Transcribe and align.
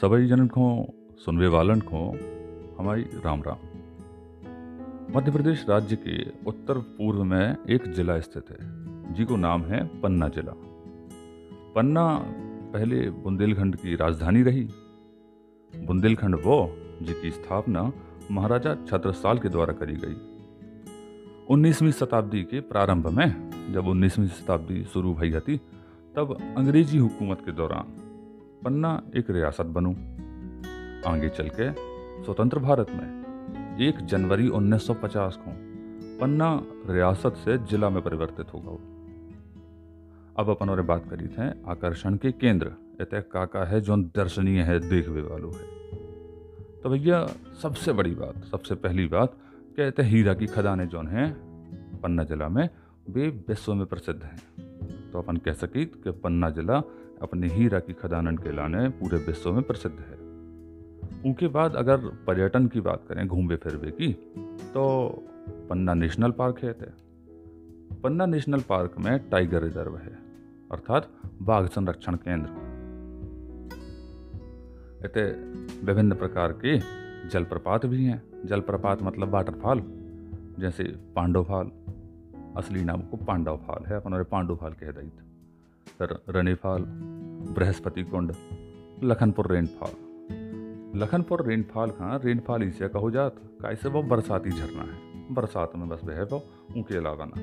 सभी 0.00 0.26
जन 0.26 0.46
को 0.46 0.94
सुनवे 1.18 1.46
वालन 1.46 1.80
को 1.80 2.18
हमारी 2.78 3.02
राम 3.02 3.42
राम। 3.42 3.56
मध्य 5.16 5.32
प्रदेश 5.32 5.66
राज्य 5.68 5.96
के 5.96 6.30
उत्तर 6.46 6.78
पूर्व 6.78 7.24
में 7.24 7.56
एक 7.70 7.92
जिला 7.92 8.20
स्थित 8.20 8.44
है 8.50 8.56
जी 9.14 9.24
को 9.24 9.36
नाम 9.36 9.62
है 9.62 10.00
पन्ना 10.00 10.28
जिला। 10.28 10.52
पन्ना 11.74 12.18
पहले 12.72 13.10
बुंदेलखंड 13.10 13.76
की 13.76 13.96
राजधानी 13.96 14.42
रही। 14.42 14.68
बुंदेलखंड 15.84 16.34
वो, 16.34 16.76
जिसकी 17.02 17.30
स्थापना 17.30 17.92
महाराजा 18.30 18.74
छत्रसाल 18.74 19.38
के 19.38 19.48
द्वारा 19.48 19.72
करी 19.72 19.96
गई। 19.96 20.16
19वीं 21.50 21.92
शताब्दी 21.92 22.42
के 22.42 22.60
प्रारंभ 22.60 23.06
में, 23.08 23.50
जब 23.72 23.86
19वीं 23.86 24.28
शताब्दी 24.28 24.84
शुरू 24.84 25.12
हुई 25.12 25.32
थी 25.32 25.56
तब 26.16 26.54
अंग्रेज़ी 26.56 26.98
हुकूमत 26.98 27.40
के 27.40 27.52
दौरान 27.52 27.97
पन्ना 28.64 29.02
एक 29.16 29.30
रियासत 29.30 29.66
बनू। 29.66 29.90
आगे 31.10 31.28
चल 31.28 31.48
के 31.48 31.72
स्वतंत्र 32.24 32.58
भारत 32.58 32.86
में 32.90 33.18
एक 33.80 33.98
जनवरी 33.98 34.48
1950 34.48 35.36
को 35.36 35.50
पन्ना 36.20 36.62
रियासत 36.90 37.34
से 37.36 37.58
जिला 37.58 37.90
में 37.90 38.02
परिवर्तित 38.02 38.46
होगा। 38.54 38.70
अब 40.42 40.50
अपन 40.50 40.68
और 40.68 40.82
बात 40.82 41.04
करी 41.10 41.26
थे 41.26 41.70
आकर्षण 41.70 42.16
के 42.16 42.32
केंद्र। 42.32 42.72
एते 43.00 43.20
काका 43.20 43.64
है 43.64 43.80
जो 43.80 43.96
दर्शनीय 43.96 44.62
है 44.62 44.88
देखने 44.88 45.22
वालों 45.22 45.54
है। 45.54 45.62
तो 46.82 46.90
भैया, 46.90 47.26
सबसे 47.62 47.92
बड़ी 47.92 48.14
बात, 48.14 48.44
सबसे 48.44 48.74
पहली 48.74 49.06
बात, 49.06 49.36
कहते 49.76 50.02
हीरा 50.02 50.34
की 50.34 50.46
खदानें 50.46 50.88
जो 50.88 51.02
हैं, 51.02 51.34
पन्ना 52.02 52.24
जिला 52.24 52.48
में 52.48 52.70
वे 53.10 53.28
विश्व 53.28 53.74
में 53.74 53.86
प्रसिद्ध 53.86 54.22
हैं। 54.22 54.68
तो 55.12 55.18
अपन 55.18 55.36
कह 55.36 55.52
सकी 55.52 55.84
कि 55.84 56.10
पन्ना 56.10 56.50
जिला 56.50 56.82
अपने 57.22 57.48
हीरा 57.48 57.78
की 57.80 57.92
खदानन 57.92 58.36
के 58.36 58.52
लाने 58.52 58.88
पूरे 58.88 59.18
विश्व 59.18 59.52
में 59.52 59.62
प्रसिद्ध 59.62 59.96
है। 59.98 60.16
उनके 61.24 61.48
बाद 61.48 61.74
अगर 61.76 61.96
पर्यटन 62.26 62.66
की 62.66 62.80
बात 62.80 63.04
करें 63.08 63.26
घूमे 63.28 63.56
फिरवे 63.56 63.90
की 63.90 64.12
तो 64.74 64.82
पन्ना 65.70 65.94
नेशनल 65.94 66.30
पार्क 66.30 66.58
है 66.58 66.72
थे 66.72 66.90
पन्ना 68.02 68.26
नेशनल 68.26 68.60
पार्क 68.60 68.94
में 68.98 69.18
टाइगर 69.30 69.62
रिज़र्व 69.62 69.96
है, 69.96 70.18
अर्थात 70.72 71.08
बाघ 71.42 71.66
संरक्षण 71.66 72.14
केंद्र। 72.14 72.50
इतने 75.04 75.24
विभिन्न 75.86 76.14
प्रकार 76.14 76.52
के 76.64 76.78
जलप्रपात 77.28 77.86
भी 77.86 78.04
हैं। 78.04 78.22
जलप्रपात 78.46 79.02
मतलब 79.02 79.28
वाटरफॉल, 79.28 79.82
जैसे 80.58 80.84
पांडवफाल। 81.16 81.70
असली 82.56 82.84
नाम 82.84 83.02
को 83.02 83.16
पांडव 83.16 83.56
फाल 83.56 83.86
है, 83.86 83.96
अपन 83.96 84.22
पांडव 84.22 84.56
फाल 84.56 84.72
कह 84.72 84.90
दी 84.90 85.10
रनेफाल, 86.02 86.84
बृहस्पति 87.54 88.02
कुंड, 88.02 88.32
लखनपुर 89.04 89.52
रेनफॉल। 89.52 90.98
लखनपुर 91.00 91.46
रेनफॉल 91.46 91.92
हाँ 91.98 92.20
रेनफॉल 92.24 92.62
इसे 92.62 92.88
कहो 92.88 93.10
जात। 93.10 93.36
कैसे 93.62 93.88
वो 93.88 94.02
बरसाती 94.02 94.50
झरना 94.50 94.82
है। 94.82 95.34
बरसात 95.34 95.72
में 95.76 95.88
बस 95.88 96.00
वह 96.04 96.22
वो 96.22 96.42
उनके 96.76 96.96
अलावा 96.96 97.24
ना। 97.24 97.40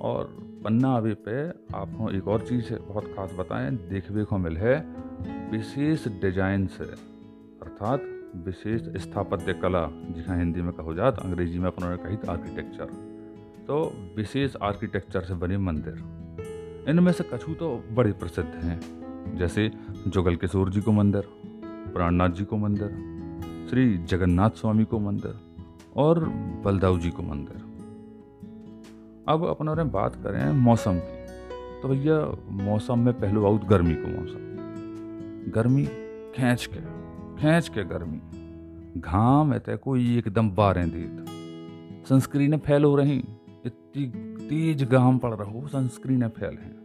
और 0.00 0.24
पन्ना 0.64 0.88
आवे 0.88 1.14
पे 1.14 1.48
आपको 1.76 2.10
एक 2.10 2.28
और 2.28 2.40
चीज़ 2.40 2.72
है 2.72 2.78
बहुत 2.78 3.04
खास 3.04 3.34
बताएँ 3.34 3.70
देखने 3.70 4.24
को 4.24 4.38
मिल 4.38 4.56
है। 4.56 4.74
विशेष 5.50 6.08
डिज़ाइन 6.08 6.66
से, 6.66 6.84
अर्थात 6.84 8.02
विशेष 8.36 8.82
स्थापत्य 8.96 9.54
कला, 9.54 9.88
जिसका 9.92 10.34
हिंदी 10.34 10.62
में 10.62 10.72
कहो 10.72 10.94
जात 10.94 11.18
अंग्रेज़ी 11.18 11.58
में 11.58 11.66
अपनों 11.66 11.90
ने 11.90 11.96
कही 11.96 12.18
आर्किटेक्चर 12.28 12.84
तो 13.66 13.92
विशेष 14.16 14.56
आर्किटेक्चर 14.62 15.20
से 15.20 15.34
बने 15.34 15.58
मंदिर। 15.58 15.94
इनमें 16.88 17.12
से 17.12 17.24
कछु 17.32 17.54
तो 17.54 17.68
बड़े 17.92 18.12
प्रसिद्ध 18.12 18.48
हैं, 18.48 18.80
जैसे 19.36 19.70
जुगल 20.06 20.36
किशोर 20.36 20.70
जी 20.70 20.80
को 20.80 20.92
मंदिर, 20.92 21.28
प्राणनाथ 21.94 22.28
जी 22.28 22.44
को 22.44 22.56
मंदिर, 22.56 22.88
श्री 23.70 23.96
जगन्नाथ 24.06 24.50
स्वामी 24.50 24.84
को 24.84 24.98
मंदिर 24.98 25.34
और 25.96 26.18
बलदाऊ 26.64 26.98
जी 26.98 27.10
को 27.10 27.22
मंदिर। 27.22 27.66
अब 29.28 29.44
अपन 29.46 29.68
और 29.68 29.82
बात 29.84 30.16
करें 30.16 30.52
मौसम 30.54 30.98
की 30.98 31.16
तो 31.82 31.88
भैया 31.88 32.18
मौसम 32.64 32.98
में 32.98 33.12
पहलू 33.14 33.44
आउट 33.46 33.64
गर्मी 33.64 33.94
को 33.94 34.08
मौसम। 34.10 35.50
गर्मी 35.52 35.84
खींच 36.34 36.66
के 36.66 36.80
खींच 37.36 37.68
के 37.68 37.84
गर्मी। 37.84 38.20
घाम 39.00 39.52
है 39.52 39.76
कोई 39.76 40.16
एकदम 40.18 40.50
बारें 40.50 40.88
देत। 40.90 42.06
सनस्क्रीन 42.08 42.56
फैल 42.58 42.84
हो 42.84 42.96
रही, 42.96 43.18
इतनी 43.66 44.06
तेज 44.48 44.82
घाम 44.84 45.18
पड़ 45.18 45.34
रहा 45.34 45.50
हो, 45.50 45.66
सनस्क्रीन 45.68 46.28
फैल 46.28 46.56
है। 46.56 46.76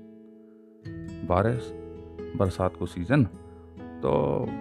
बारिश, 1.26 1.72
बरसात 2.38 2.76
को 2.76 2.86
सीज़न 2.86 3.24
तो 4.04 4.12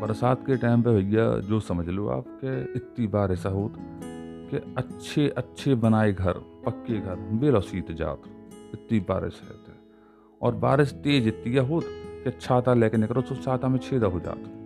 बरसात 0.00 0.46
के 0.46 0.56
टाइम 0.56 0.82
पे 0.82 0.90
भैया 0.92 1.26
जो 1.40 1.60
समझ 1.60 1.88
लो 1.88 2.06
आप 2.08 2.24
कि 2.40 2.50
इतनी 2.76 3.06
बार 3.06 3.32
ऐसा 3.32 3.48
हो 3.48 3.70
कि 3.76 4.56
अच्छे 4.76 5.28
अच्छे 5.28 5.74
बनाए 5.74 6.12
घर, 6.12 6.32
पक्के 6.66 7.00
घर 7.00 7.16
बेलो 7.40 7.60
सीत 7.60 7.90
जात, 7.92 8.22
इतनी 8.74 9.00
बारिश 9.00 9.40
है 9.42 9.56
थे 9.64 9.80
और 10.40 10.54
बारिश 10.56 10.92
तेज 11.04 11.26
इतनी 11.28 11.56
हो 11.56 11.80
कि 11.84 12.30
छाता 12.30 12.74
लेके 12.74 12.96
निकलो 12.96 13.22
तो 13.22 13.34
छाता 13.34 13.68
में 13.68 13.78
छेदा 13.78 14.06
हो 14.06 14.20
जाता। 14.20 14.58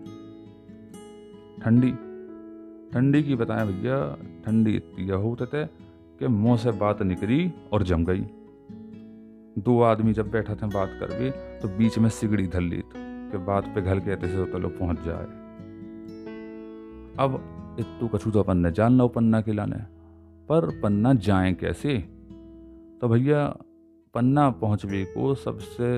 ठंडी 1.62 1.90
ठंडी 2.92 3.22
की 3.22 3.34
बताएँ 3.34 3.66
भैया, 3.66 3.96
ठंडी 4.44 4.74
इतनी 4.76 5.08
होते 5.08 5.46
थे 5.46 5.64
कि 6.18 6.26
मुँह 6.26 6.56
से 6.56 6.70
बात 6.70 7.02
निकली 7.02 7.52
और 7.72 7.82
जम 7.82 8.04
गई। 8.04 8.24
दो 9.56 9.80
आदमी 9.80 10.12
जब 10.12 10.30
बैठा 10.30 10.54
थे 10.54 10.66
बात 10.66 10.90
कर 11.00 11.18
भी 11.18 11.30
तो 11.60 11.68
बीच 11.68 11.98
में 11.98 12.08
सिगड़ी 12.10 12.46
धल 12.46 12.64
ली 12.64 12.82
कि 12.86 13.38
बात 13.38 13.66
पे 13.74 13.82
घल 13.82 14.00
के 14.00 14.10
ऐसे 14.10 14.44
तो 14.52 14.58
लोग 14.58 14.78
पहुँच 14.78 14.98
जाए। 15.00 15.24
अब 17.18 17.76
इतू 17.80 18.08
कछू 18.08 18.30
तो 18.30 18.40
अपन 18.40 18.56
ने 18.56 18.70
जान 18.72 18.98
लो 18.98 19.08
पन्ना 19.08 19.40
के 19.40 19.52
लाने 19.52 19.76
पर 20.48 20.68
पन्ना 20.80 21.14
जाए 21.14 21.52
कैसे? 21.52 21.98
तो 23.00 23.08
भैया, 23.08 23.46
पन्ना 24.14 24.50
पहुँचने 24.50 25.04
को 25.04 25.34
सबसे 25.34 25.88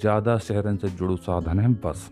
ज़्यादा 0.00 0.38
शहरन 0.38 0.76
से 0.76 0.88
जुड़ो 0.88 1.16
साधन 1.16 1.60
है 1.60 1.68
बस। 1.84 2.10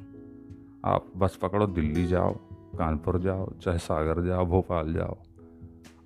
आप 0.85 1.07
बस 1.17 1.39
पकड़ो, 1.43 1.67
दिल्ली 1.67 2.07
जाओ, 2.07 2.33
कानपुर 2.79 3.19
जाओ, 3.19 3.53
चाहे 3.63 3.79
सागर 3.79 4.23
जाओ, 4.27 4.47
भोपाल 4.47 4.93
जाओ। 4.95 5.17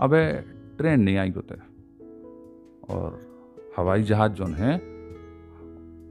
अबे, 0.01 0.25
ट्रेन 0.79 1.01
नहीं 1.01 1.17
आई 1.17 1.31
होते। 1.31 1.55
और 2.95 3.19
हवाई 3.77 4.03
जहाज़ 4.03 4.33
जो 4.33 4.47
हैं 4.47 4.81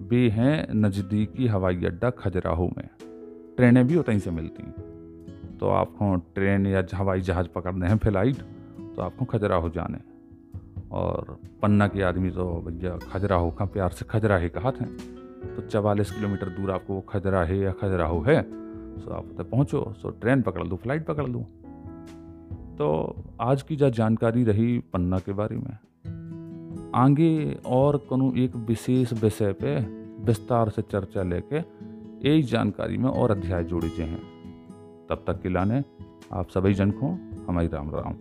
वे 0.10 0.30
हैं 0.30 0.74
नज़दीकी 0.76 1.48
हवाई 1.48 1.86
अड्डा 1.86 2.10
खजुराहो 2.10 2.68
में। 2.78 2.88
ट्रेनें 3.58 3.88
भी 3.88 3.96
उतहीं 3.96 4.20
से 4.20 4.32
मिलती 4.32 4.64
हैं। 4.64 5.58
तो 5.60 5.70
आपको 5.70 6.16
ट्रेन 6.36 6.68
या 6.68 6.84
हवाई 6.94 7.22
जहाज़ 7.22 7.48
पकड़ने 7.48 7.88
हैं 7.88 7.98
फ़्लाइट 7.98 8.38
तो 8.96 9.02
आपको 9.02 9.26
खजुराहो 9.26 9.70
जाने। 9.70 10.00
और 10.92 11.38
पन्ना 11.62 11.88
के 11.88 12.02
आदमी 12.02 12.30
तो 12.30 12.46
भैया 12.62 12.98
खजुराहो 12.98 13.52
का 13.52 13.66
प्यार 13.66 13.90
से 13.90 14.06
खजुराहे 14.06 14.50
कहा 14.50 14.72
थे 14.72 14.86
तो 15.46 15.62
चवालीस 15.62 16.12
किलोमीटर 16.12 16.50
दूर 16.50 16.72
आपको 16.72 16.94
वो 16.94 17.02
खजुराहे 17.02 17.58
या 17.58 17.72
खजुराहो 17.72 18.22
है 18.22 18.42
सो 19.00 19.12
आप 19.12 19.26
तक 19.38 19.50
पहुँचो 19.50 19.94
सो 19.98 20.10
ट्रेन 20.12 20.42
पकड़ 20.42 20.64
लो, 20.64 20.76
फ़्लाइट 20.76 21.06
पकड़ 21.06 21.28
लो। 21.28 21.40
तो 22.78 23.16
आज 23.42 23.62
की 23.62 23.76
जो 23.76 23.90
जानकारी 23.90 24.44
रही 24.44 24.78
पन्ना 24.94 25.20
के 25.20 25.34
बारे 25.34 25.56
में। 25.56 25.78
आगे 26.96 27.58
और 27.66 27.98
कोनो 27.98 28.34
एक 28.38 28.56
विशेष 28.56 29.14
विषय 29.14 29.54
पे 29.54 29.80
विस्तार 30.26 30.70
से 30.70 30.82
चर्चा 30.82 31.24
लेके 31.24 31.58
एक 32.30 32.46
जानकारी 32.46 32.98
में 32.98 33.10
और 33.10 33.32
अध्याय 33.32 33.64
जोड़े 33.64 33.88
हैं 33.88 34.20
तब 35.10 35.24
तक 35.28 35.42
के 35.42 35.50
लाने 35.50 35.84
आप 36.34 36.50
सभी 36.50 36.74
जन 36.74 36.92
को 36.92 37.08
हमारी 37.48 37.68
राम 37.68 37.90
राम। 37.96 38.14